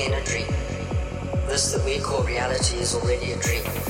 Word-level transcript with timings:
in 0.00 0.14
a 0.14 0.24
dream. 0.24 0.46
This 1.46 1.72
that 1.72 1.84
we 1.84 1.98
call 1.98 2.22
reality 2.22 2.76
is 2.76 2.94
already 2.94 3.32
a 3.32 3.38
dream. 3.38 3.87